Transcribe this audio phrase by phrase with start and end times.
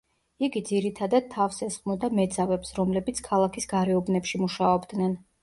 [0.45, 5.17] იგი ძირითადად თავს ესხმოდა მეძავებს, რომლებიც ქალაქის გარეუბნებში მუშაობდნენ.